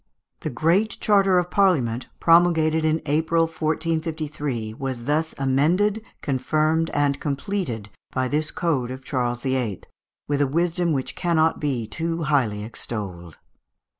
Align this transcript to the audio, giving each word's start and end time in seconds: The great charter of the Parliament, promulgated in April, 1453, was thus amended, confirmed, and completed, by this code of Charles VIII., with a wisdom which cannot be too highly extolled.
The 0.39 0.49
great 0.49 0.97
charter 0.99 1.37
of 1.37 1.45
the 1.45 1.49
Parliament, 1.51 2.07
promulgated 2.19 2.83
in 2.83 3.03
April, 3.05 3.43
1453, 3.43 4.73
was 4.73 5.03
thus 5.03 5.35
amended, 5.37 6.01
confirmed, 6.23 6.89
and 6.89 7.19
completed, 7.19 7.91
by 8.11 8.27
this 8.27 8.49
code 8.49 8.89
of 8.89 9.05
Charles 9.05 9.41
VIII., 9.43 9.83
with 10.27 10.41
a 10.41 10.47
wisdom 10.47 10.91
which 10.91 11.15
cannot 11.15 11.59
be 11.59 11.85
too 11.85 12.23
highly 12.23 12.63
extolled. 12.63 13.37